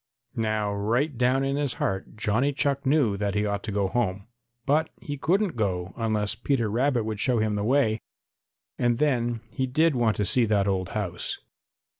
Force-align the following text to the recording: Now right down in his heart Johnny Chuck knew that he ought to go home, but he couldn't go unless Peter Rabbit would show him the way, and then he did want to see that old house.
Now 0.35 0.73
right 0.73 1.15
down 1.15 1.43
in 1.43 1.57
his 1.57 1.73
heart 1.73 2.15
Johnny 2.17 2.53
Chuck 2.53 2.87
knew 2.87 3.17
that 3.17 3.35
he 3.35 3.45
ought 3.45 3.61
to 3.65 3.71
go 3.71 3.87
home, 3.87 4.25
but 4.65 4.89
he 4.99 5.15
couldn't 5.15 5.55
go 5.55 5.93
unless 5.95 6.33
Peter 6.33 6.71
Rabbit 6.71 7.03
would 7.03 7.19
show 7.19 7.37
him 7.37 7.53
the 7.53 7.63
way, 7.63 8.01
and 8.79 8.97
then 8.97 9.41
he 9.53 9.67
did 9.67 9.93
want 9.93 10.17
to 10.17 10.25
see 10.25 10.45
that 10.45 10.67
old 10.67 10.89
house. 10.97 11.37